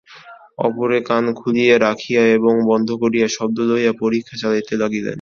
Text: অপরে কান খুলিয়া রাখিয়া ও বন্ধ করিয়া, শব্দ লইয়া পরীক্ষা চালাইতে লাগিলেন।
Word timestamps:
অপরে 0.59 0.99
কান 1.09 1.25
খুলিয়া 1.39 1.75
রাখিয়া 1.87 2.21
ও 2.45 2.61
বন্ধ 2.71 2.89
করিয়া, 3.01 3.27
শব্দ 3.37 3.57
লইয়া 3.69 3.93
পরীক্ষা 4.01 4.35
চালাইতে 4.41 4.73
লাগিলেন। 4.77 5.09